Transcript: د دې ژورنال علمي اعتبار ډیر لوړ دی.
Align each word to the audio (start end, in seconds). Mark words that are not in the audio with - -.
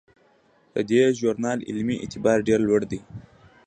د 0.73 0.75
دې 0.89 1.01
ژورنال 1.19 1.59
علمي 1.69 1.95
اعتبار 1.99 2.37
ډیر 2.47 2.59
لوړ 2.67 2.81
دی. 2.91 2.99